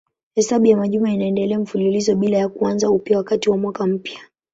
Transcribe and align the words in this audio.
Hesabu 0.35 0.65
ya 0.65 0.77
majuma 0.77 1.11
inaendelea 1.11 1.59
mfululizo 1.59 2.15
bila 2.15 2.37
ya 2.37 2.49
kuanza 2.49 2.89
upya 2.91 3.17
wakati 3.17 3.49
wa 3.49 3.57
mwaka 3.57 3.87
mpya. 3.87 4.19